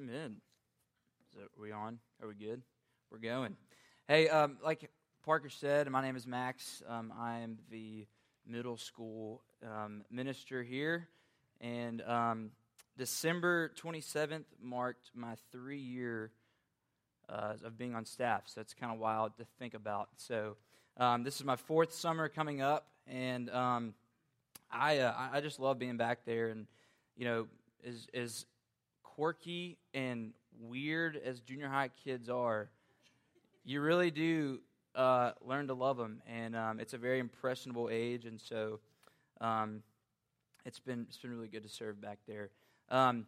[0.00, 0.36] Amen.
[1.36, 1.98] Are we on?
[2.22, 2.62] Are we good?
[3.10, 3.54] We're going.
[4.08, 4.88] Hey, um, like
[5.26, 6.82] Parker said, my name is Max.
[6.88, 8.06] Um, I am the
[8.46, 11.08] middle school um, minister here,
[11.60, 12.50] and um,
[12.96, 16.30] December 27th marked my three year
[17.28, 18.44] uh, of being on staff.
[18.46, 20.08] So it's kind of wild to think about.
[20.16, 20.56] So
[20.96, 23.92] um, this is my fourth summer coming up, and um,
[24.72, 26.66] I uh, I just love being back there, and
[27.18, 27.48] you know,
[27.86, 28.46] as as
[29.20, 32.70] quirky and weird as junior high kids are,
[33.66, 34.60] you really do
[34.94, 38.80] uh, learn to love them, and um, it's a very impressionable age, and so
[39.42, 39.82] um,
[40.64, 42.48] it's been it's been really good to serve back there.
[42.88, 43.26] Um,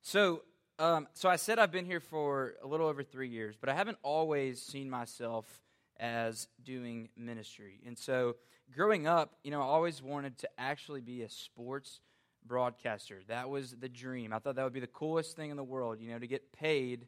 [0.00, 0.42] so
[0.78, 3.74] um, so I said I've been here for a little over three years, but I
[3.74, 5.60] haven't always seen myself
[5.98, 8.36] as doing ministry, and so
[8.72, 11.98] growing up, you know, I always wanted to actually be a sports
[12.46, 13.20] broadcaster.
[13.28, 14.32] That was the dream.
[14.32, 16.52] I thought that would be the coolest thing in the world, you know, to get
[16.52, 17.06] paid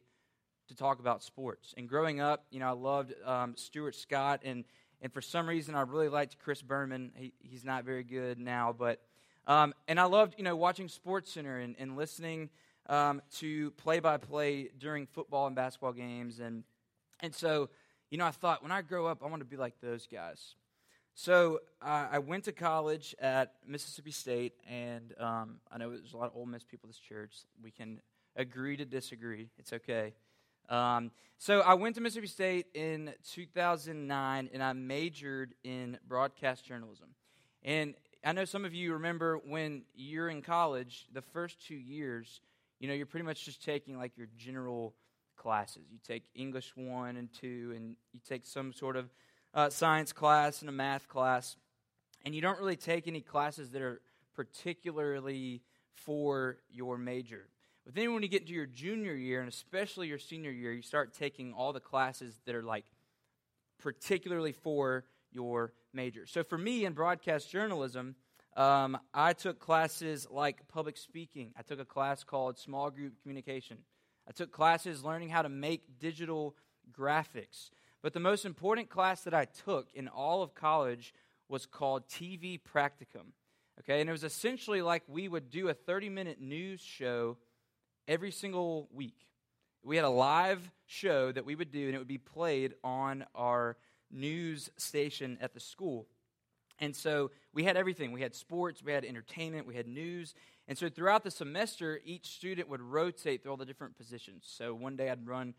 [0.67, 1.73] to talk about sports.
[1.77, 4.65] And growing up, you know, I loved um, Stuart Scott, and
[5.01, 7.11] and for some reason, I really liked Chris Berman.
[7.15, 9.01] He, he's not very good now, but
[9.45, 12.49] um, and I loved, you know, watching Sports Center and, and listening
[12.87, 16.63] um, to play by play during football and basketball games, and
[17.19, 17.69] and so,
[18.09, 20.55] you know, I thought when I grow up, I want to be like those guys.
[21.17, 26.17] So uh, I went to college at Mississippi State, and um, I know there's a
[26.17, 27.31] lot of Ole Miss people at this church.
[27.63, 28.01] We can
[28.35, 29.47] agree to disagree.
[29.57, 30.13] It's okay.
[30.67, 37.07] Um, so I went to Mississippi State in 2009, and I majored in broadcast journalism.
[37.63, 42.41] And I know some of you remember when you're in college, the first two years,
[42.81, 44.93] you know, you're pretty much just taking like your general
[45.37, 45.83] classes.
[45.89, 49.09] You take English one and two, and you take some sort of
[49.55, 51.55] uh, science class and a math class,
[52.23, 54.01] and you don't really take any classes that are
[54.35, 55.61] particularly
[55.93, 57.47] for your major.
[57.85, 60.81] But then when you get into your junior year, and especially your senior year, you
[60.81, 62.85] start taking all the classes that are like
[63.79, 66.25] particularly for your major.
[66.25, 68.15] So for me in broadcast journalism,
[68.57, 71.53] um, I took classes like public speaking.
[71.57, 73.77] I took a class called small group communication.
[74.27, 76.55] I took classes learning how to make digital
[76.91, 77.69] graphics.
[78.05, 81.11] But the most important class that I took in all of college
[81.49, 83.31] was called TV Practicum.
[83.79, 87.37] Okay, and it was essentially like we would do a 30 minute news show
[88.07, 89.25] every single week.
[89.81, 93.25] We had a live show that we would do, and it would be played on
[93.33, 93.75] our
[94.11, 96.05] news station at the school.
[96.77, 98.11] And so we had everything.
[98.11, 100.35] We had sports, we had entertainment, we had news.
[100.67, 104.43] And so throughout the semester, each student would rotate through all the different positions.
[104.45, 105.55] So one day I'd run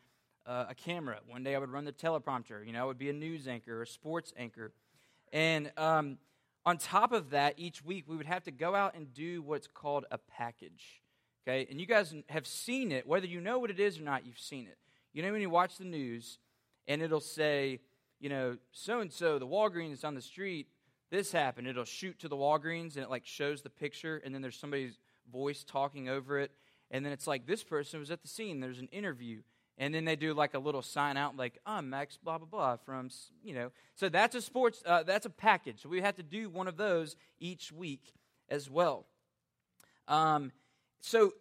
[0.47, 1.19] uh, a camera.
[1.27, 2.65] One day I would run the teleprompter.
[2.67, 4.73] You know, I would be a news anchor or a sports anchor.
[5.33, 6.19] And um,
[6.65, 9.67] on top of that, each week we would have to go out and do what's
[9.67, 11.03] called a package.
[11.47, 11.67] Okay?
[11.71, 13.07] And you guys have seen it.
[13.07, 14.79] Whether you know what it is or not, you've seen it.
[15.12, 16.39] You know, when you watch the news
[16.87, 17.81] and it'll say,
[18.21, 20.69] you know, so and so, the Walgreens on the street,
[21.11, 21.67] this happened.
[21.67, 24.99] It'll shoot to the Walgreens and it like shows the picture, and then there's somebody's
[25.31, 26.51] voice talking over it.
[26.91, 28.61] And then it's like, this person was at the scene.
[28.61, 29.43] There's an interview
[29.79, 32.77] and then they do like a little sign out like i'm max blah blah blah
[32.77, 33.11] from
[33.43, 33.71] you know.
[33.95, 35.83] So that's a sports uh, that's a package.
[35.83, 38.13] So we have to do one of those each week
[38.49, 39.07] as well.
[40.09, 40.53] Um,
[41.01, 41.33] so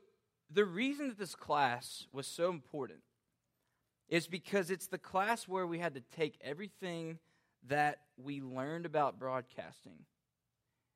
[0.52, 3.00] the reason that this class was so important
[4.08, 7.18] is because it's the class where we had to take everything
[7.68, 10.06] that we learned about broadcasting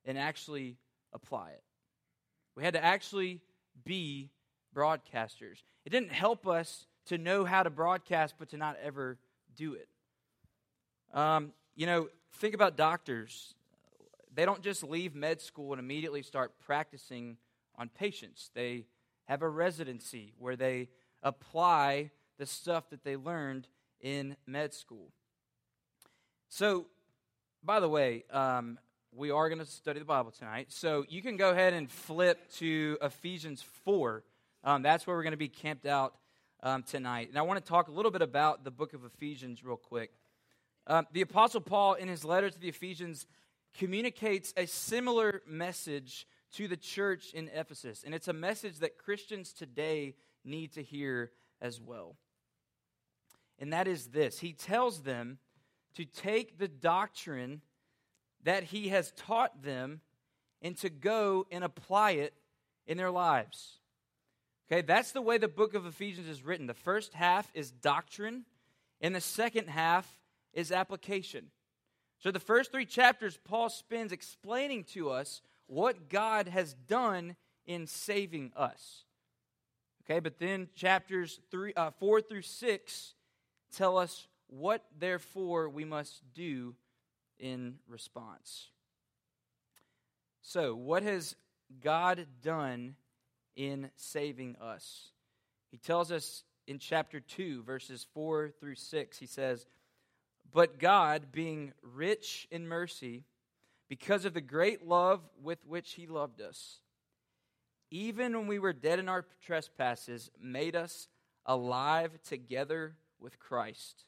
[0.05, 0.77] and actually
[1.13, 1.63] apply it.
[2.55, 3.41] We had to actually
[3.83, 4.29] be
[4.75, 5.63] broadcasters.
[5.85, 9.17] It didn't help us to know how to broadcast, but to not ever
[9.55, 9.87] do it.
[11.13, 13.55] Um, you know, think about doctors.
[14.33, 17.37] They don't just leave med school and immediately start practicing
[17.77, 18.51] on patients.
[18.53, 18.85] They
[19.25, 20.89] have a residency where they
[21.23, 23.67] apply the stuff that they learned
[23.99, 25.11] in med school.
[26.47, 26.85] So,
[27.63, 28.77] by the way, um,
[29.11, 30.67] we are going to study the Bible tonight.
[30.69, 34.23] So you can go ahead and flip to Ephesians 4.
[34.63, 36.13] Um, that's where we're going to be camped out
[36.61, 37.29] um, tonight.
[37.29, 40.11] And I want to talk a little bit about the book of Ephesians, real quick.
[40.87, 43.27] Um, the Apostle Paul, in his letter to the Ephesians,
[43.77, 48.03] communicates a similar message to the church in Ephesus.
[48.03, 52.15] And it's a message that Christians today need to hear as well.
[53.59, 55.37] And that is this He tells them
[55.95, 57.61] to take the doctrine
[58.43, 60.01] that He has taught them
[60.61, 62.33] and to go and apply it
[62.87, 63.78] in their lives.
[64.71, 66.67] Okay, that's the way the book of Ephesians is written.
[66.67, 68.45] The first half is doctrine,
[69.01, 70.07] and the second half
[70.53, 71.47] is application.
[72.19, 77.35] So the first three chapters, Paul spends explaining to us what God has done
[77.65, 79.05] in saving us.
[80.03, 83.13] Okay, but then chapters three, uh, 4 through 6
[83.75, 86.75] tell us what, therefore, we must do
[87.39, 88.69] in response.
[90.41, 91.35] So, what has
[91.81, 92.95] God done
[93.59, 95.09] in saving us?
[95.69, 99.67] He tells us in chapter 2, verses 4 through 6, he says,
[100.51, 103.25] But God, being rich in mercy,
[103.89, 106.79] because of the great love with which he loved us,
[107.91, 111.09] even when we were dead in our trespasses, made us
[111.45, 114.05] alive together with Christ.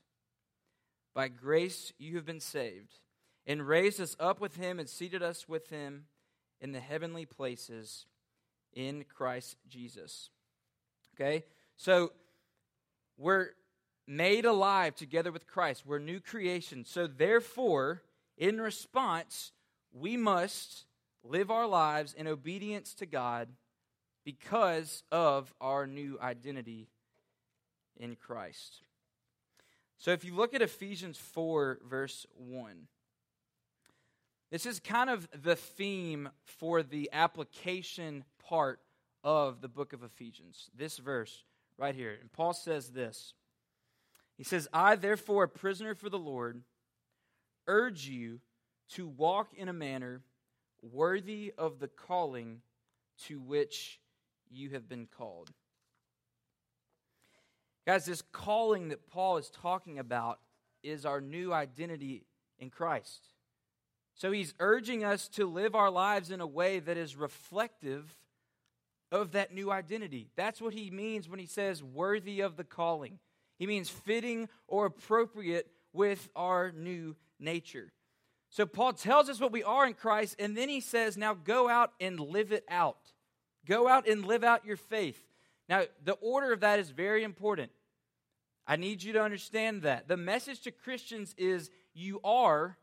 [1.13, 2.99] By grace you have been saved,
[3.45, 6.05] and raised us up with him and seated us with him
[6.61, 8.05] in the heavenly places
[8.73, 10.29] in Christ Jesus.
[11.15, 11.43] Okay?
[11.77, 12.11] So
[13.17, 13.49] we're
[14.07, 15.83] made alive together with Christ.
[15.85, 16.85] We're new creation.
[16.85, 18.01] So therefore,
[18.37, 19.51] in response,
[19.93, 20.85] we must
[21.23, 23.49] live our lives in obedience to God
[24.25, 26.87] because of our new identity
[27.97, 28.81] in Christ.
[29.97, 32.87] So if you look at Ephesians 4, verse 1,
[34.51, 38.81] this is kind of the theme for the application part
[39.23, 40.69] of the book of Ephesians.
[40.77, 41.45] This verse
[41.77, 42.17] right here.
[42.19, 43.33] And Paul says this
[44.37, 46.61] He says, I, therefore, a prisoner for the Lord,
[47.65, 48.41] urge you
[48.89, 50.21] to walk in a manner
[50.81, 52.59] worthy of the calling
[53.27, 54.01] to which
[54.49, 55.51] you have been called.
[57.87, 60.39] Guys, this calling that Paul is talking about
[60.83, 62.25] is our new identity
[62.59, 63.27] in Christ.
[64.13, 68.17] So he's urging us to live our lives in a way that is reflective
[69.11, 70.29] of that new identity.
[70.35, 73.19] That's what he means when he says worthy of the calling.
[73.57, 77.91] He means fitting or appropriate with our new nature.
[78.49, 81.69] So Paul tells us what we are in Christ, and then he says, now go
[81.69, 83.13] out and live it out.
[83.65, 85.21] Go out and live out your faith.
[85.69, 87.71] Now, the order of that is very important.
[88.67, 90.07] I need you to understand that.
[90.07, 92.77] The message to Christians is you are,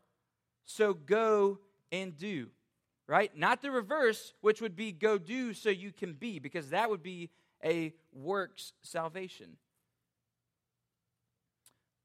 [0.65, 1.59] so go
[1.91, 2.47] and do.
[3.09, 3.35] Right?
[3.35, 7.01] Not the reverse, which would be go do so you can be, because that would
[7.01, 7.31] be
[7.65, 9.57] a works salvation.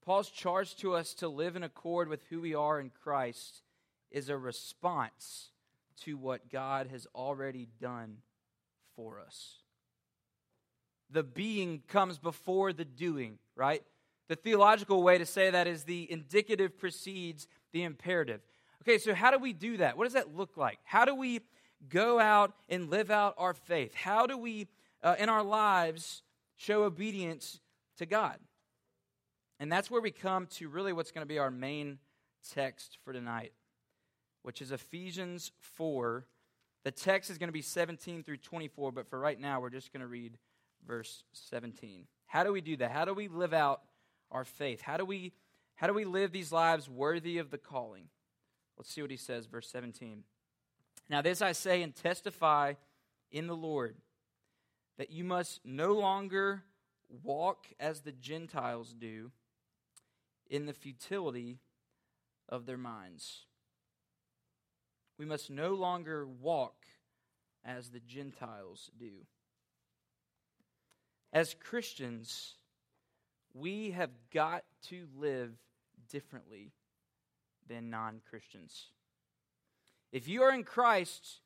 [0.03, 3.61] Paul's charge to us to live in accord with who we are in Christ
[4.11, 5.51] is a response
[6.05, 8.17] to what God has already done
[8.97, 9.59] for us.
[11.11, 13.83] The being comes before the doing, right?
[14.29, 18.41] The theological way to say that is the indicative precedes the imperative.
[18.87, 19.97] Okay, so how do we do that?
[19.97, 20.79] What does that look like?
[20.85, 21.41] How do we
[21.89, 23.95] go out and live out our faith?
[23.95, 24.69] How do we,
[25.03, 26.23] uh, in our lives,
[26.57, 27.61] show obedience
[27.97, 28.37] to God?
[29.59, 31.99] And that's where we come to really what's going to be our main
[32.53, 33.55] text for tonight,
[34.43, 36.27] which is Ephesians 4.
[36.85, 39.95] The text is going to be 17 through 24, but for right now, we're just
[39.95, 40.37] going to read
[40.87, 42.05] verse 17.
[42.27, 42.91] How do we do that?
[42.91, 43.81] How do we live out
[44.31, 44.83] our faith?
[44.83, 45.33] How do we,
[45.77, 48.09] how do we live these lives worthy of the calling?
[48.77, 50.25] Let's see what he says, verse 17.
[51.09, 52.75] Now, this I say and testify
[53.31, 53.97] in the Lord
[54.99, 56.63] that you must no longer
[57.23, 59.31] walk as the Gentiles do
[60.49, 61.59] in the futility
[62.49, 63.45] of their minds.
[65.19, 66.75] We must no longer walk
[67.65, 69.27] as the Gentiles do.
[71.33, 72.55] As Christians,
[73.53, 75.53] we have got to live
[76.11, 76.73] differently
[77.69, 78.89] than non Christians.
[80.13, 81.41] If you are in Christ,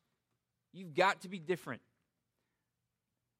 [0.72, 1.80] you've got to be different.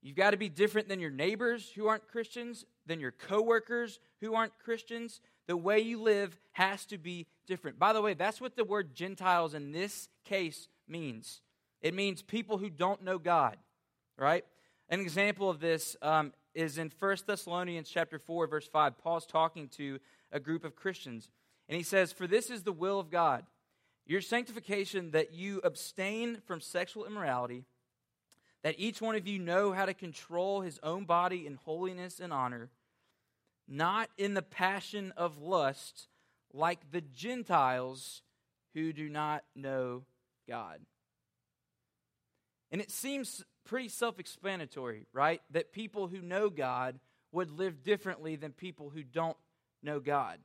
[0.01, 4.35] You've got to be different than your neighbors who aren't Christians, than your coworkers who
[4.35, 7.79] aren't Christians, the way you live has to be different.
[7.79, 11.41] By the way, that's what the word Gentiles in this case means.
[11.81, 13.57] It means people who don't know God,
[14.17, 14.45] right?
[14.89, 18.99] An example of this um, is in 1 Thessalonians chapter 4, verse 5.
[18.99, 19.99] Paul's talking to
[20.33, 21.31] a group of Christians,
[21.69, 23.45] and he says, For this is the will of God,
[24.07, 27.65] your sanctification, that you abstain from sexual immorality,
[28.63, 32.33] that each one of you know how to control his own body in holiness and
[32.33, 32.71] honor
[33.69, 36.09] not in the passion of lust
[36.53, 38.23] like the Gentiles
[38.75, 40.05] who do not know
[40.49, 40.81] God.
[42.73, 45.43] And it seems pretty self explanatory, right?
[45.51, 46.99] That people who know God
[47.31, 49.37] would live differently than people who don't
[49.83, 50.39] know God.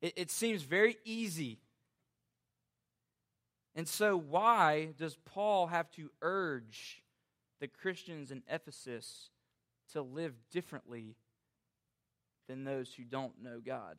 [0.00, 1.58] It, it seems very easy.
[3.74, 7.02] And so, why does Paul have to urge
[7.60, 9.30] the Christians in Ephesus
[9.92, 11.14] to live differently
[12.48, 13.96] than those who don't know God.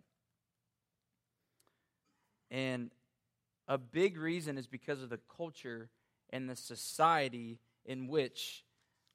[2.50, 2.92] And
[3.68, 5.90] a big reason is because of the culture
[6.32, 8.66] and the society in which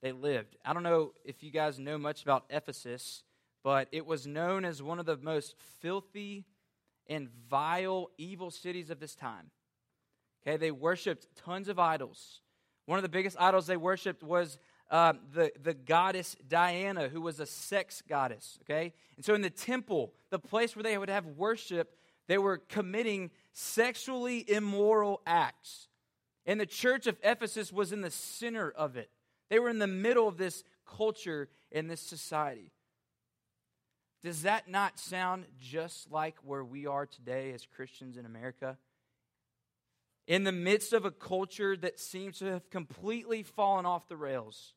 [0.02, 0.56] they lived.
[0.64, 3.24] I don't know if you guys know much about Ephesus,
[3.62, 6.46] but it was known as one of the most filthy
[7.08, 9.50] and vile, evil cities of this time.
[10.46, 12.40] Okay, they worshiped tons of idols.
[12.86, 14.58] One of the biggest idols they worshiped was
[14.90, 18.58] um, the, the goddess Diana, who was a sex goddess.
[18.62, 21.96] Okay, and so in the temple, the place where they would have worship,
[22.28, 25.88] they were committing sexually immoral acts.
[26.44, 29.10] And the church of Ephesus was in the center of it.
[29.50, 32.70] They were in the middle of this culture in this society.
[34.26, 38.76] Does that not sound just like where we are today as Christians in America?
[40.26, 44.74] In the midst of a culture that seems to have completely fallen off the rails,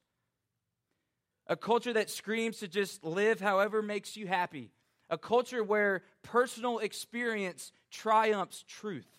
[1.47, 4.69] a culture that screams to just live however makes you happy,
[5.09, 9.09] a culture where personal experience triumphs truth.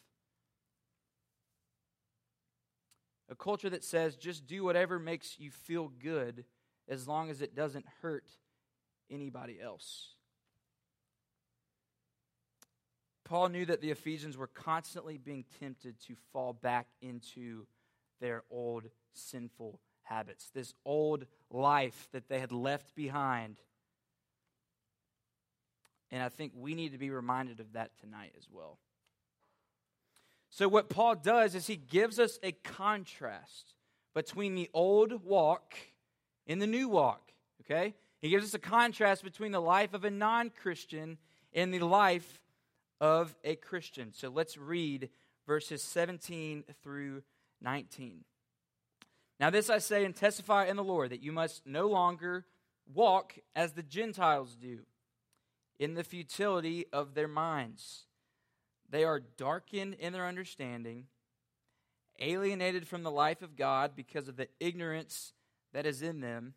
[3.28, 6.44] A culture that says just do whatever makes you feel good
[6.88, 8.30] as long as it doesn't hurt
[9.10, 10.14] anybody else.
[13.30, 17.64] Paul knew that the Ephesians were constantly being tempted to fall back into
[18.20, 18.82] their old
[19.12, 23.60] sinful habits, this old life that they had left behind.
[26.10, 28.78] And I think we need to be reminded of that tonight as well.
[30.50, 33.74] So, what Paul does is he gives us a contrast
[34.12, 35.76] between the old walk
[36.48, 37.30] and the new walk.
[37.60, 37.94] Okay?
[38.20, 41.16] He gives us a contrast between the life of a non Christian
[41.54, 42.40] and the life
[43.00, 44.12] of a Christian.
[44.12, 45.10] So, let's read
[45.46, 47.22] verses 17 through
[47.60, 48.24] 19.
[49.38, 52.44] Now, this I say and testify in the Lord that you must no longer
[52.92, 54.80] walk as the Gentiles do,
[55.78, 58.04] in the futility of their minds
[58.90, 61.06] they are darkened in their understanding,
[62.18, 65.32] alienated from the life of God because of the ignorance
[65.72, 66.54] that is in them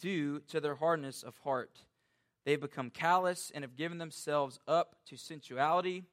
[0.00, 1.82] due to their hardness of heart.
[2.48, 6.04] They've become callous and have given themselves up to sensuality,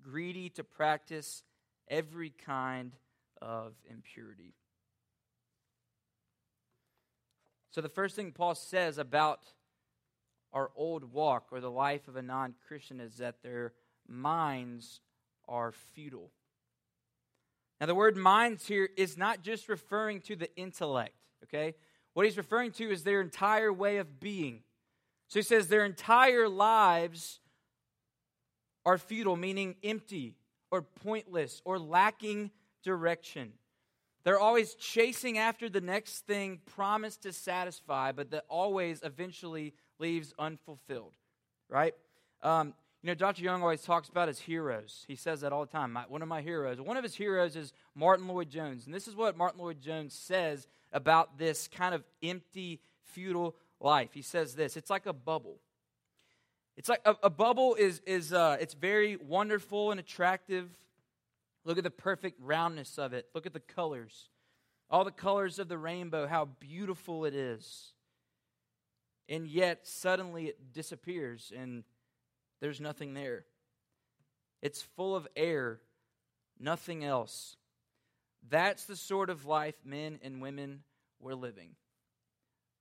[0.00, 1.42] greedy to practice
[1.88, 2.92] every kind
[3.40, 4.54] of impurity.
[7.72, 9.40] So, the first thing Paul says about
[10.52, 13.72] our old walk or the life of a non Christian is that they're
[14.06, 15.00] minds
[15.48, 16.30] are futile.
[17.80, 21.74] Now, the word minds here is not just referring to the intellect, okay?
[22.14, 24.62] What he's referring to is their entire way of being.
[25.32, 27.40] So he says their entire lives
[28.84, 30.36] are futile, meaning empty
[30.70, 32.50] or pointless or lacking
[32.84, 33.54] direction.
[34.24, 40.34] They're always chasing after the next thing promised to satisfy, but that always eventually leaves
[40.38, 41.14] unfulfilled,
[41.70, 41.94] right?
[42.42, 43.42] Um, you know, Dr.
[43.42, 45.02] Young always talks about his heroes.
[45.08, 45.94] He says that all the time.
[45.94, 48.84] My, one of my heroes, one of his heroes is Martyn Lloyd-Jones.
[48.84, 54.10] And this is what Martyn Lloyd-Jones says about this kind of empty, futile life.
[54.12, 55.58] He says this it's like a bubble.
[56.76, 60.70] It's like a, a bubble is, is uh, it's very wonderful and attractive.
[61.64, 63.26] Look at the perfect roundness of it.
[63.34, 64.30] Look at the colors.
[64.90, 67.92] All the colors of the rainbow, how beautiful it is.
[69.28, 71.84] And yet, suddenly it disappears and
[72.60, 73.44] there's nothing there.
[74.60, 75.80] It's full of air,
[76.58, 77.56] nothing else.
[78.48, 80.82] That's the sort of life men and women
[81.20, 81.76] were living.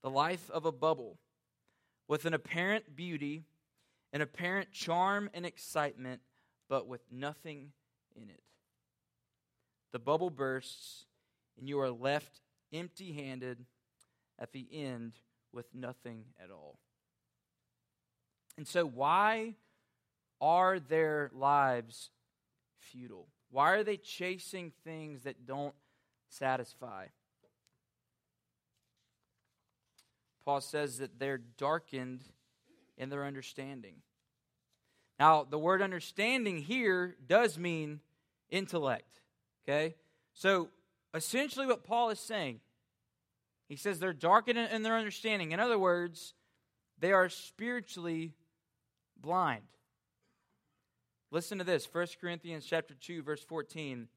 [0.04, 1.18] The life of a bubble
[2.08, 3.46] with an apparent beauty,
[4.14, 6.22] an apparent charm and excitement,
[6.68, 7.72] but with nothing
[8.16, 8.42] in it.
[9.92, 11.06] The bubble bursts,
[11.58, 12.42] and you are left
[12.74, 13.66] empty handed
[14.40, 15.14] at the end
[15.54, 16.80] with nothing at all.
[18.58, 19.56] And so, why
[20.40, 22.10] are their lives
[22.80, 23.28] futile?
[23.50, 25.76] Why are they chasing things that don't
[26.30, 27.08] satisfy?
[30.46, 32.24] Paul says that they're darkened
[32.98, 33.96] in their understanding.
[35.20, 38.00] Now, the word understanding here does mean
[38.50, 39.22] intellect.
[39.64, 39.96] Okay?
[40.34, 40.70] So,
[41.14, 42.60] essentially, what Paul is saying,
[43.70, 45.52] he says they're darkened in their understanding.
[45.52, 46.34] In other words,
[47.00, 48.34] they are spiritually
[49.20, 49.64] blind.
[51.32, 54.08] Listen to this 1 Corinthians chapter 2 verse 14.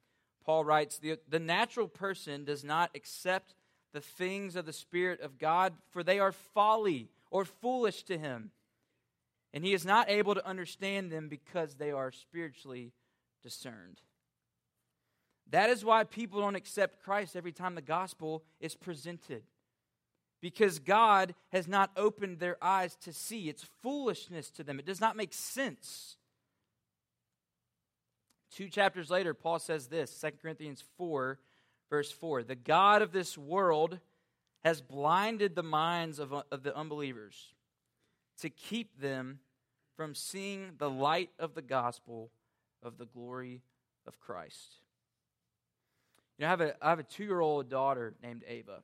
[0.44, 3.54] Paul writes, the, the natural person does not accept
[3.94, 8.50] the things of the Spirit of God, for they are folly or foolish to him.
[9.54, 12.92] And he is not able to understand them because they are spiritually
[13.42, 14.00] discerned.
[15.50, 19.44] That is why people don't accept Christ every time the gospel is presented.
[20.40, 23.48] Because God has not opened their eyes to see.
[23.48, 26.16] It's foolishness to them, it does not make sense.
[28.50, 31.38] Two chapters later, Paul says this 2 Corinthians 4,
[31.90, 33.98] verse 4 The God of this world
[34.64, 37.54] has blinded the minds of, of the unbelievers
[38.40, 39.38] to keep them
[39.96, 42.30] from seeing the light of the gospel
[42.82, 43.62] of the glory
[44.06, 44.80] of Christ.
[46.38, 48.82] You know, I have a, I have a two year old daughter named Ava,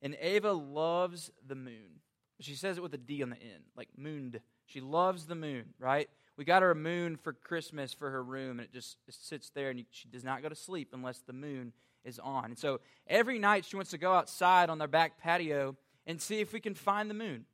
[0.00, 2.00] and Ava loves the moon.
[2.40, 4.40] She says it with a D on the end, like mooned.
[4.66, 6.08] She loves the moon, right?
[6.36, 9.50] We got her a moon for Christmas for her room, and it just it sits
[9.50, 11.72] there, and she does not go to sleep unless the moon
[12.04, 12.46] is on.
[12.46, 15.76] And so every night she wants to go outside on their back patio
[16.06, 17.44] and see if we can find the moon.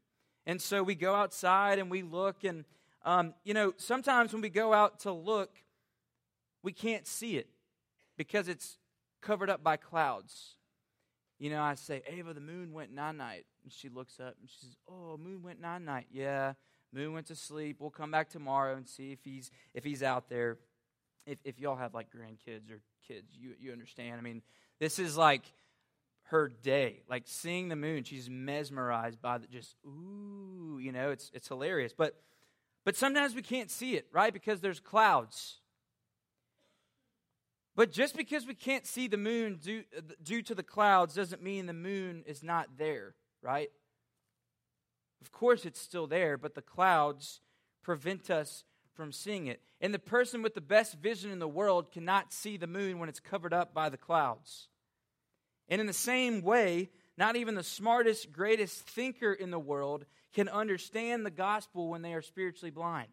[0.46, 2.64] And so we go outside and we look, and
[3.04, 5.56] um, you know, sometimes when we go out to look,
[6.62, 7.48] we can't see it
[8.16, 8.78] because it's
[9.20, 10.56] covered up by clouds.
[11.38, 13.46] You know, I say, Ava, the moon went nine night.
[13.64, 16.06] And she looks up and she says, Oh, moon went nine night.
[16.12, 16.52] Yeah.
[16.92, 17.78] Moon went to sleep.
[17.80, 20.58] We'll come back tomorrow and see if he's if he's out there.
[21.26, 24.16] If if y'all have like grandkids or kids, you you understand.
[24.18, 24.42] I mean,
[24.78, 25.42] this is like
[26.24, 27.02] her day.
[27.08, 31.92] Like seeing the moon, she's mesmerized by the just ooh, you know, it's it's hilarious.
[31.96, 32.20] But
[32.84, 34.32] but sometimes we can't see it, right?
[34.32, 35.58] Because there's clouds.
[37.76, 39.82] But just because we can't see the moon due,
[40.22, 43.70] due to the clouds doesn't mean the moon is not there, right?
[45.20, 47.40] Of course, it's still there, but the clouds
[47.82, 48.62] prevent us
[48.94, 49.60] from seeing it.
[49.80, 53.08] And the person with the best vision in the world cannot see the moon when
[53.08, 54.68] it's covered up by the clouds.
[55.68, 60.48] And in the same way, not even the smartest, greatest thinker in the world can
[60.48, 63.08] understand the gospel when they are spiritually blind.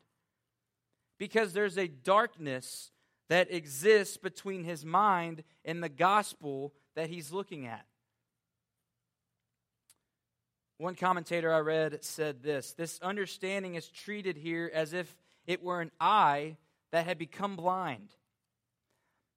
[1.17, 2.91] Because there's a darkness
[3.29, 7.85] that exists between his mind and the gospel that he's looking at.
[10.77, 15.81] One commentator I read said this this understanding is treated here as if it were
[15.81, 16.57] an eye
[16.91, 18.09] that had become blind.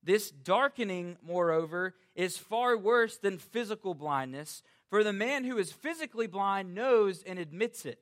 [0.03, 6.27] This darkening, moreover, is far worse than physical blindness, for the man who is physically
[6.27, 8.01] blind knows and admits it.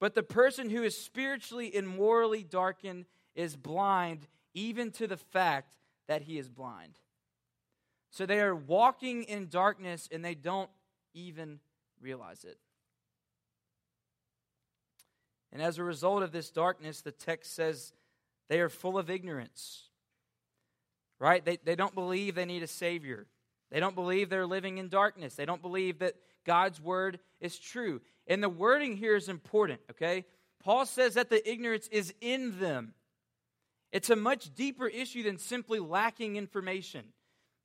[0.00, 5.76] But the person who is spiritually and morally darkened is blind even to the fact
[6.08, 6.98] that he is blind.
[8.10, 10.70] So they are walking in darkness and they don't
[11.14, 11.60] even
[12.00, 12.58] realize it.
[15.52, 17.92] And as a result of this darkness, the text says
[18.48, 19.88] they are full of ignorance.
[21.18, 21.44] Right?
[21.44, 23.26] They, they don't believe they need a Savior.
[23.70, 25.34] They don't believe they're living in darkness.
[25.34, 28.00] They don't believe that God's word is true.
[28.26, 30.24] And the wording here is important, okay?
[30.62, 32.94] Paul says that the ignorance is in them.
[33.92, 37.04] It's a much deeper issue than simply lacking information.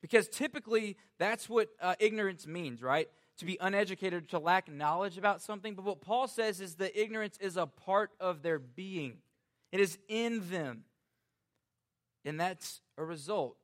[0.00, 3.08] Because typically, that's what uh, ignorance means, right?
[3.38, 5.74] To be uneducated, to lack knowledge about something.
[5.74, 9.18] But what Paul says is that ignorance is a part of their being,
[9.72, 10.84] it is in them.
[12.24, 13.56] And that's a result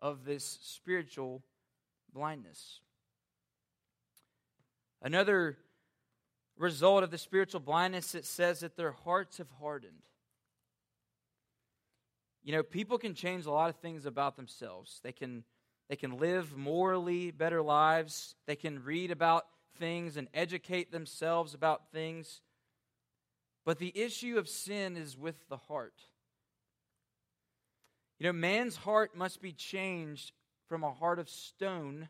[0.00, 1.42] of this spiritual
[2.12, 2.80] blindness.
[5.02, 5.56] Another
[6.56, 10.02] result of the spiritual blindness, it says that their hearts have hardened.
[12.42, 15.00] You know, people can change a lot of things about themselves.
[15.02, 15.44] They can
[15.88, 18.34] they can live morally better lives.
[18.46, 19.44] They can read about
[19.78, 22.40] things and educate themselves about things.
[23.64, 25.94] But the issue of sin is with the heart.
[28.18, 30.32] You know, man's heart must be changed
[30.68, 32.08] from a heart of stone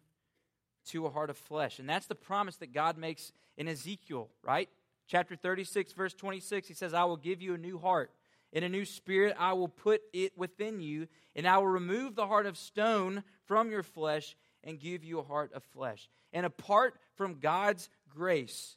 [0.87, 1.78] to a heart of flesh.
[1.78, 4.68] And that's the promise that God makes in Ezekiel, right?
[5.08, 8.10] Chapter 36, verse 26, he says, I will give you a new heart
[8.54, 12.26] in a new spirit I will put it within you, and I will remove the
[12.26, 16.09] heart of stone from your flesh and give you a heart of flesh.
[16.33, 18.76] And apart from God's grace,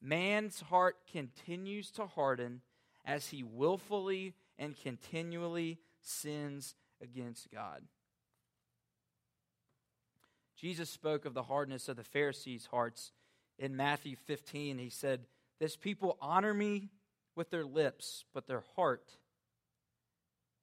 [0.00, 2.60] man's heart continues to harden
[3.04, 7.82] as he willfully and continually sins against God.
[10.56, 13.12] Jesus spoke of the hardness of the Pharisees' hearts
[13.58, 14.78] in Matthew 15.
[14.78, 15.26] He said,
[15.58, 16.90] This people honor me
[17.34, 19.10] with their lips, but their heart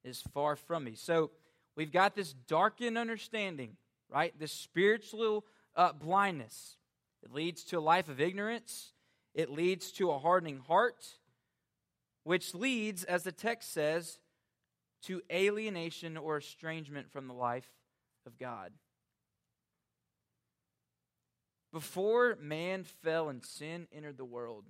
[0.05, 0.95] is far from me.
[0.95, 1.31] So
[1.79, 3.77] we've got this darkened understanding,
[4.09, 4.37] right?
[4.37, 5.45] This spiritual
[5.77, 6.75] uh, blindness.
[7.23, 8.91] It leads to a life of ignorance,
[9.33, 11.05] it leads to a hardening heart,
[12.25, 14.19] which leads, as the text says,
[15.03, 17.69] to alienation or estrangement from the life
[18.25, 18.73] of God.
[21.71, 24.65] Before man fell and sin entered the world,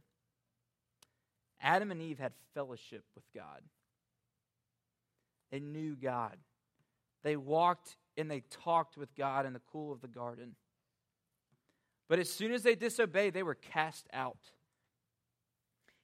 [1.59, 3.63] Adam and Eve had fellowship with God.
[5.51, 6.37] They knew God.
[7.23, 10.55] They walked and they talked with God in the cool of the garden.
[12.07, 14.39] But as soon as they disobeyed, they were cast out.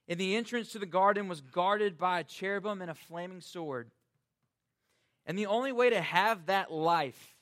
[0.08, 3.90] And the entrance to the garden was guarded by a cherubim and a flaming sword.
[5.26, 7.36] And the only way to have that life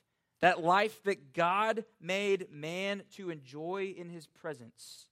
[0.45, 5.07] that life that God made man to enjoy in his presence,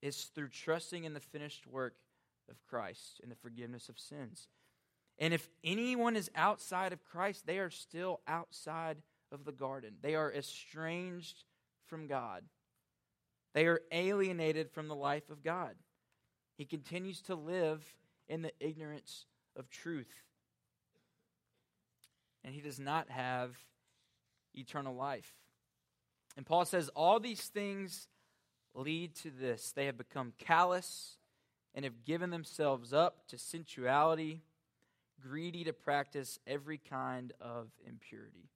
[0.00, 1.94] is through trusting in the finished work
[2.50, 4.48] of Christ and the forgiveness of sins.
[5.18, 8.98] And if anyone is outside of Christ, they are still outside
[9.30, 9.94] of the garden.
[10.02, 11.44] They are estranged
[11.86, 12.44] from God.
[13.54, 15.74] They are alienated from the life of God.
[16.56, 17.84] He continues to live
[18.28, 20.12] in the ignorance of truth.
[22.44, 23.56] And he does not have
[24.54, 25.32] eternal life.
[26.36, 28.08] And Paul says all these things
[28.74, 31.18] lead to this they have become callous
[31.74, 34.42] and have given themselves up to sensuality,
[35.22, 38.48] greedy to practice every kind of impurity.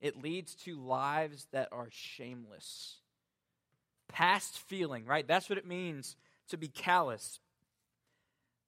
[0.00, 2.96] It leads to lives that are shameless.
[4.08, 5.26] Past feeling, right?
[5.26, 6.16] That's what it means
[6.48, 7.40] to be callous.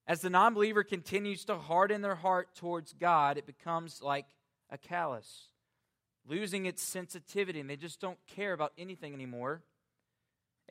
[0.07, 4.25] As the non believer continues to harden their heart towards God, it becomes like
[4.69, 5.45] a callus,
[6.27, 9.63] losing its sensitivity, and they just don't care about anything anymore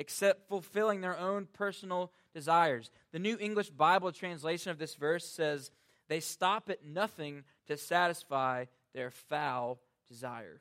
[0.01, 2.91] except fulfilling their own personal desires.
[3.13, 5.71] The New English Bible translation of this verse says,
[6.11, 10.61] They stop at nothing to satisfy their foul desire.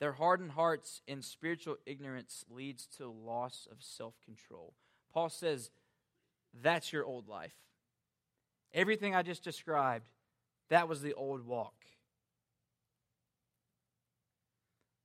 [0.00, 4.72] Their hardened hearts and spiritual ignorance leads to loss of self control.
[5.12, 5.70] Paul says,
[6.62, 7.54] That's your old life.
[8.72, 10.08] Everything I just described,
[10.70, 11.74] that was the old walk.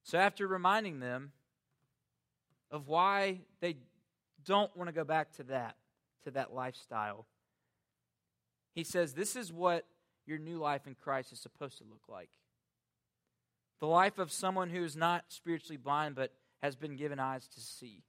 [0.04, 1.34] So, after reminding them
[2.72, 3.76] of why they
[4.46, 5.76] don't want to go back to that,
[6.24, 7.26] to that lifestyle.
[8.74, 9.86] He says, This is what
[10.26, 12.30] your new life in Christ is supposed to look like.
[13.80, 17.60] The life of someone who is not spiritually blind but has been given eyes to
[17.60, 18.04] see.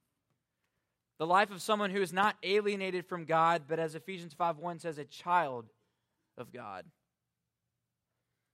[1.19, 4.79] The life of someone who is not alienated from God, but as Ephesians 5 1
[4.79, 5.67] says, a child
[6.39, 6.87] of God.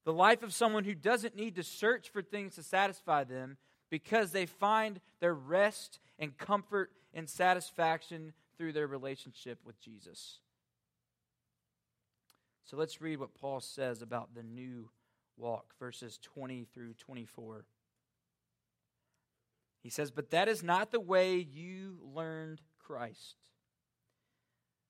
[0.04, 3.56] The life of someone who doesn't need to search for things to satisfy them,
[3.90, 10.40] because they find their rest and comfort and satisfaction through their relationship with Jesus.
[12.66, 14.90] So let's read what Paul says about the new
[15.36, 17.64] walk, verses 20 through 24.
[19.84, 23.36] He says, But that is not the way you learned Christ.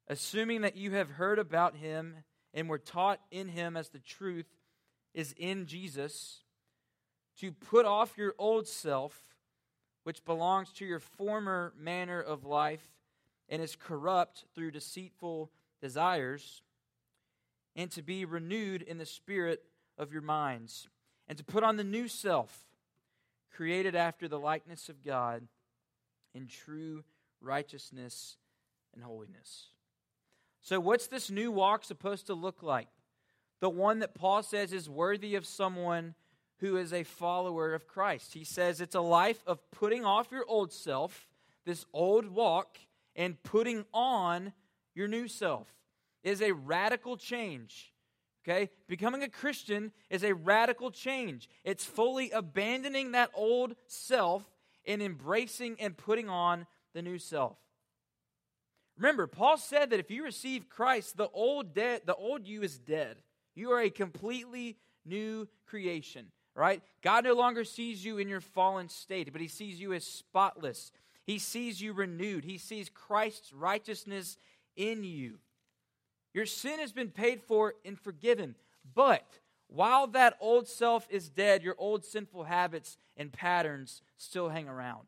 [0.08, 4.46] Assuming that you have heard about him and were taught in him as the truth
[5.12, 6.44] is in Jesus
[7.40, 9.36] to put off your old self,
[10.04, 12.88] which belongs to your former manner of life
[13.50, 15.50] and is corrupt through deceitful
[15.82, 16.62] desires,
[17.76, 19.62] and to be renewed in the spirit
[19.98, 20.88] of your minds,
[21.28, 22.64] and to put on the new self,
[23.54, 25.46] created after the likeness of God
[26.34, 27.04] in true
[27.40, 28.36] righteousness
[28.94, 29.68] and holiness.
[30.62, 32.88] So, what's this new walk supposed to look like?
[33.60, 36.14] The one that Paul says is worthy of someone
[36.58, 38.34] who is a follower of Christ.
[38.34, 41.28] He says it's a life of putting off your old self,
[41.64, 42.78] this old walk,
[43.14, 44.52] and putting on
[44.94, 45.68] your new self.
[46.26, 47.94] Is a radical change.
[48.46, 48.68] Okay?
[48.86, 51.48] Becoming a Christian is a radical change.
[51.64, 54.44] It's fully abandoning that old self
[54.86, 57.56] and embracing and putting on the new self.
[58.98, 62.78] Remember, Paul said that if you receive Christ, the old dead, the old you is
[62.78, 63.16] dead.
[63.54, 66.82] You are a completely new creation right?
[67.02, 70.90] God no longer sees you in your fallen state, but He sees you as spotless.
[71.24, 72.44] He sees you renewed.
[72.44, 74.38] He sees Christ's righteousness
[74.74, 75.38] in you.
[76.37, 78.57] Your sin has been paid for and forgiven.
[78.94, 79.25] But
[79.68, 85.07] while that old self is dead, your old sinful habits and patterns still hang around.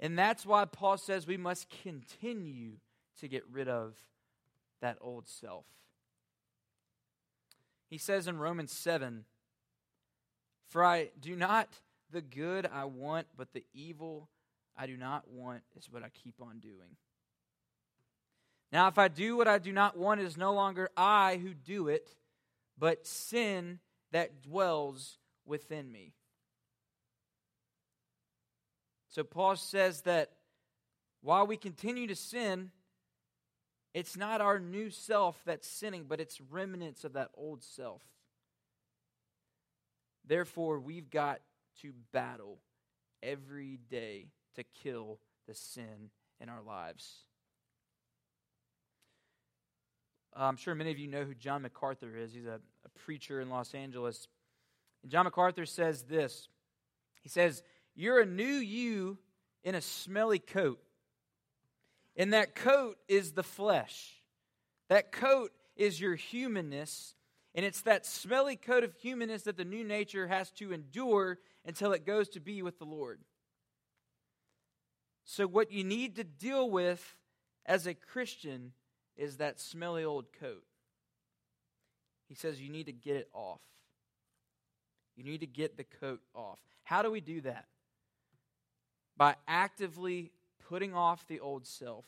[0.00, 2.72] And that's why Paul says we must continue
[3.20, 3.94] to get rid of
[4.80, 5.64] that old self.
[7.88, 9.26] He says in Romans 7
[10.70, 11.68] for I do not
[12.10, 14.28] the good I want, but the evil
[14.76, 16.96] I do not want is what I keep on doing.
[18.72, 21.52] Now, if I do what I do not want, it is no longer I who
[21.52, 22.16] do it,
[22.78, 23.80] but sin
[24.12, 26.14] that dwells within me.
[29.08, 30.30] So, Paul says that
[31.20, 32.70] while we continue to sin,
[33.92, 38.00] it's not our new self that's sinning, but it's remnants of that old self.
[40.26, 41.42] Therefore, we've got
[41.82, 42.58] to battle
[43.22, 47.26] every day to kill the sin in our lives.
[50.34, 52.32] Uh, I'm sure many of you know who John MacArthur is.
[52.32, 54.28] He's a, a preacher in Los Angeles.
[55.02, 56.48] And John MacArthur says this
[57.22, 57.62] He says,
[57.94, 59.18] You're a new you
[59.62, 60.80] in a smelly coat.
[62.16, 64.22] And that coat is the flesh.
[64.88, 67.14] That coat is your humanness
[67.54, 71.92] And it's that smelly coat of humanness that the new nature has to endure until
[71.92, 73.20] it goes to be with the Lord.
[75.24, 77.16] So, what you need to deal with
[77.66, 78.72] as a Christian
[79.22, 80.64] is that smelly old coat.
[82.28, 83.60] He says you need to get it off.
[85.16, 86.58] You need to get the coat off.
[86.82, 87.66] How do we do that?
[89.16, 90.32] By actively
[90.68, 92.04] putting off the old self,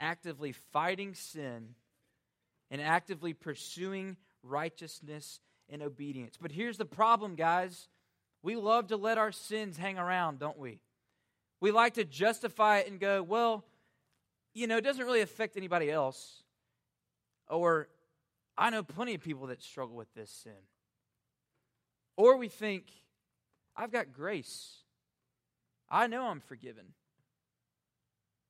[0.00, 1.76] actively fighting sin,
[2.68, 5.38] and actively pursuing righteousness
[5.70, 6.36] and obedience.
[6.40, 7.88] But here's the problem, guys.
[8.42, 10.80] We love to let our sins hang around, don't we?
[11.60, 13.64] We like to justify it and go, well,
[14.56, 16.42] you know, it doesn't really affect anybody else.
[17.48, 17.88] Or
[18.56, 20.52] I know plenty of people that struggle with this sin.
[22.16, 22.86] Or we think,
[23.76, 24.78] I've got grace.
[25.90, 26.86] I know I'm forgiven.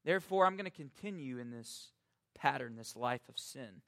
[0.05, 1.88] Therefore, I'm going to continue in this
[2.38, 3.83] pattern, this life of sin.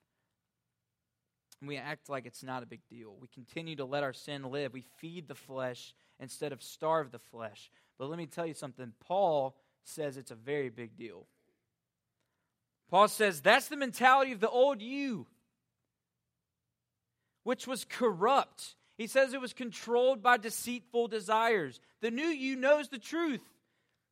[1.61, 3.17] And we act like it's not a big deal.
[3.21, 4.73] We continue to let our sin live.
[4.73, 7.71] We feed the flesh instead of starve the flesh.
[7.97, 8.93] But let me tell you something.
[8.99, 11.29] Paul says it's a very big deal.
[12.91, 15.27] Paul says that's the mentality of the old you,
[17.45, 18.75] which was corrupt.
[18.97, 21.81] He says it was controlled by deceitful desires.
[22.01, 23.43] The new you knows the truth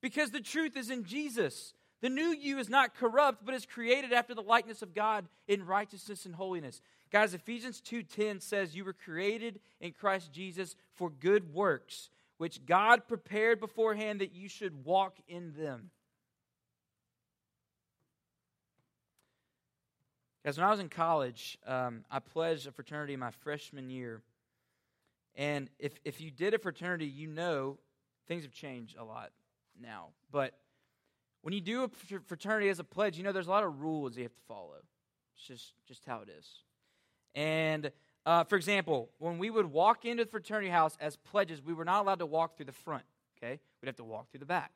[0.00, 1.74] because the truth is in Jesus.
[2.02, 5.66] The new you is not corrupt, but is created after the likeness of God in
[5.66, 6.82] righteousness and holiness.
[7.10, 13.08] Guys, Ephesians 2:10 says you were created in Christ Jesus for good works, which God
[13.08, 15.90] prepared beforehand that you should walk in them.
[20.46, 24.22] Guys, when I was in college, um, I pledged a fraternity in my freshman year.
[25.34, 27.78] And if, if you did a fraternity, you know
[28.28, 29.32] things have changed a lot
[29.82, 30.10] now.
[30.30, 30.56] But
[31.42, 34.16] when you do a fraternity as a pledge, you know there's a lot of rules
[34.16, 34.76] you have to follow.
[35.34, 36.48] It's just, just how it is.
[37.34, 37.90] And
[38.24, 41.84] uh, for example, when we would walk into the fraternity house as pledges, we were
[41.84, 43.02] not allowed to walk through the front.
[43.36, 44.70] Okay, we'd have to walk through the back.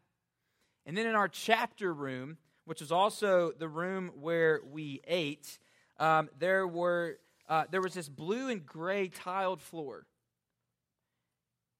[0.84, 2.38] And then in our chapter room,
[2.70, 5.58] which was also the room where we ate,
[5.98, 10.06] um, there were uh, there was this blue and gray tiled floor.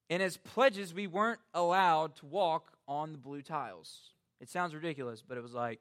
[0.09, 4.01] And as pledges, we weren't allowed to walk on the blue tiles.
[4.41, 5.79] It sounds ridiculous, but it was like,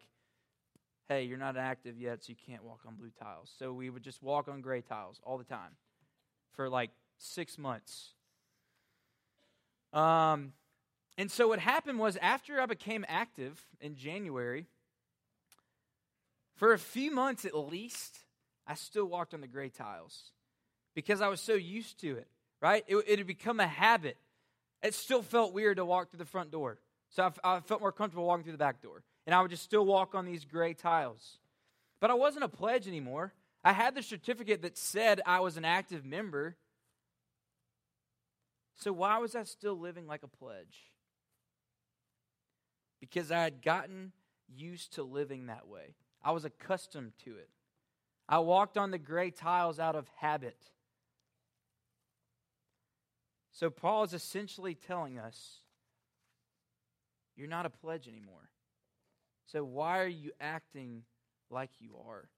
[1.08, 3.52] hey, you're not active yet, so you can't walk on blue tiles.
[3.58, 5.72] So we would just walk on gray tiles all the time
[6.54, 8.10] for like six months.
[9.92, 10.54] Um,
[11.18, 14.68] and so what happened was after I became active in January,
[16.60, 18.20] for a few months at least,
[18.68, 20.34] I still walked on the gray tiles
[20.94, 22.28] because I was so used to it,
[22.62, 22.84] right?
[22.86, 24.18] It, it had become a habit.
[24.84, 26.78] It still felt weird to walk through the front door.
[27.12, 29.04] So I, I felt more comfortable walking through the back door.
[29.26, 31.38] And I would just still walk on these gray tiles.
[32.02, 33.34] But I wasn't a pledge anymore.
[33.64, 36.58] I had the certificate that said I was an active member.
[38.76, 40.92] So why was I still living like a pledge?
[43.00, 44.12] Because I had gotten
[44.54, 45.96] used to living that way.
[46.24, 47.50] I was accustomed to it.
[48.28, 50.58] I walked on the gray tiles out of habit.
[53.52, 55.62] So Paul is essentially telling us
[57.36, 58.50] you're not a pledge anymore.
[59.48, 61.04] So why are you acting
[61.50, 62.30] like you are?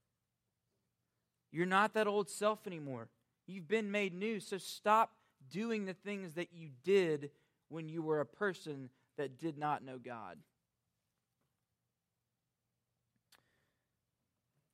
[1.52, 3.10] You're not that old self anymore.
[3.46, 4.40] You've been made new.
[4.40, 5.12] So stop
[5.50, 7.32] doing the things that you did
[7.68, 10.38] when you were a person that did not know God.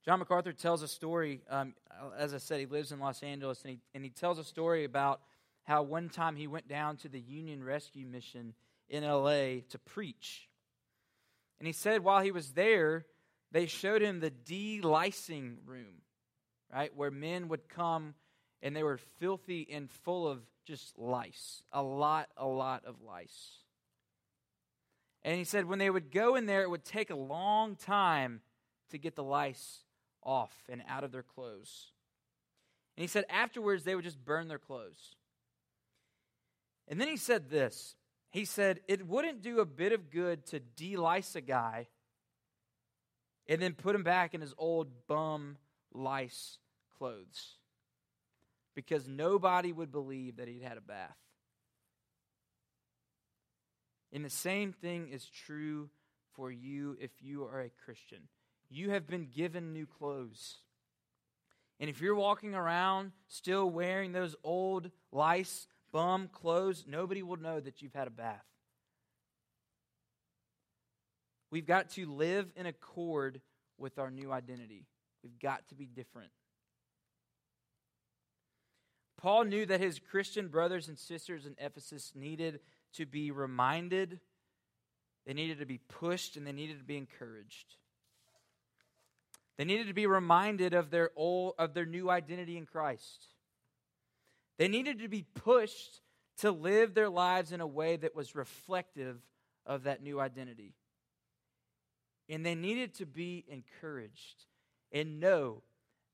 [0.08, 1.42] John MacArthur tells a story.
[1.50, 1.74] Um,
[2.16, 4.84] as I said, he lives in Los Angeles, and he, and he tells a story
[4.84, 5.20] about
[5.64, 8.54] how one time he went down to the Union Rescue Mission
[8.88, 10.48] in LA to preach.
[11.58, 13.04] And he said while he was there,
[13.52, 16.00] they showed him the delicing room,
[16.72, 16.90] right?
[16.96, 18.14] Where men would come
[18.62, 21.62] and they were filthy and full of just lice.
[21.70, 23.58] A lot, a lot of lice.
[25.22, 28.40] And he said when they would go in there, it would take a long time
[28.88, 29.84] to get the lice
[30.22, 31.92] off and out of their clothes.
[32.96, 35.14] And he said afterwards, they would just burn their clothes.
[36.88, 37.94] And then he said this
[38.30, 41.88] he said, It wouldn't do a bit of good to delice a guy
[43.46, 45.56] and then put him back in his old bum
[45.92, 46.58] lice
[46.98, 47.54] clothes
[48.74, 51.16] because nobody would believe that he'd had a bath.
[54.12, 55.90] And the same thing is true
[56.34, 58.28] for you if you are a Christian.
[58.70, 60.56] You have been given new clothes.
[61.80, 67.60] And if you're walking around still wearing those old lice bum clothes, nobody will know
[67.60, 68.44] that you've had a bath.
[71.50, 73.40] We've got to live in accord
[73.78, 74.86] with our new identity.
[75.22, 76.30] We've got to be different.
[79.16, 82.60] Paul knew that his Christian brothers and sisters in Ephesus needed
[82.94, 84.20] to be reminded,
[85.26, 87.74] they needed to be pushed, and they needed to be encouraged.
[89.58, 93.26] They needed to be reminded of their old of their new identity in Christ.
[94.56, 96.00] They needed to be pushed
[96.38, 99.18] to live their lives in a way that was reflective
[99.66, 100.74] of that new identity.
[102.28, 104.46] And they needed to be encouraged
[104.92, 105.62] and know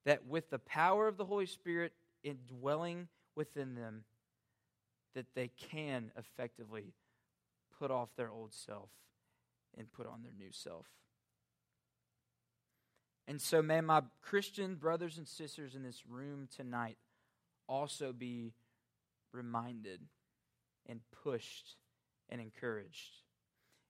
[0.06, 4.04] that with the power of the Holy Spirit indwelling within them,
[5.14, 6.94] that they can effectively
[7.78, 8.88] put off their old self
[9.76, 10.86] and put on their new self.
[13.26, 16.98] And so, may my Christian brothers and sisters in this room tonight
[17.66, 18.52] also be
[19.32, 20.00] reminded
[20.86, 21.76] and pushed
[22.28, 23.12] and encouraged.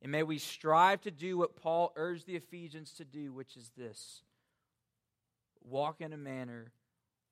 [0.03, 3.71] And may we strive to do what Paul urged the Ephesians to do, which is
[3.77, 4.23] this
[5.63, 6.73] walk in a manner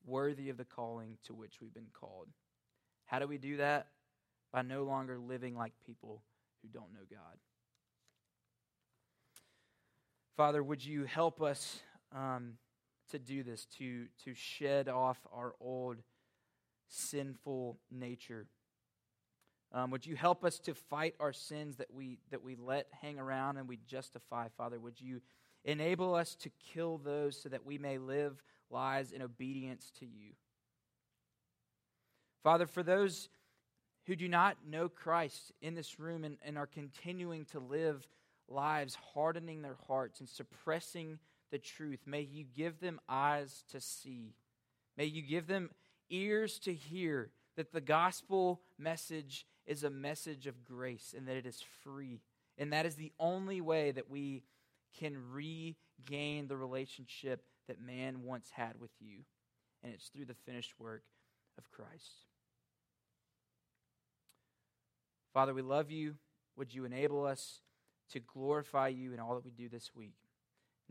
[0.05, 2.27] worthy of the calling to which we've been called.
[3.05, 3.87] How do we do that?
[4.51, 6.23] By no longer living like people
[6.61, 7.37] who don't know God.
[10.35, 11.79] Father, would you help us
[12.15, 12.53] um,
[13.11, 15.97] to do this, to, to shed off our old
[16.87, 18.47] sinful nature?
[19.71, 23.17] Um, would you help us to fight our sins that we, that we let hang
[23.17, 24.79] around and we justify, Father?
[24.79, 25.21] Would you
[25.65, 30.33] enable us to kill those so that we may live lives in obedience to you?
[32.43, 33.29] Father, for those
[34.05, 38.05] who do not know Christ in this room and, and are continuing to live
[38.49, 41.19] lives hardening their hearts and suppressing
[41.53, 44.33] the truth, may you give them eyes to see.
[44.97, 45.69] May you give them
[46.09, 51.45] ears to hear that the gospel message is a message of grace and that it
[51.45, 52.21] is free.
[52.57, 54.41] And that is the only way that we
[54.99, 59.19] can regain the relationship that man once had with you.
[59.83, 61.03] And it's through the finished work
[61.59, 62.25] of Christ.
[65.35, 66.15] Father, we love you.
[66.57, 67.61] Would you enable us
[68.09, 70.15] to glorify you in all that we do this week?